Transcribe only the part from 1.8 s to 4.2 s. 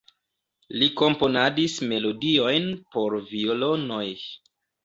melodiojn por violonoj.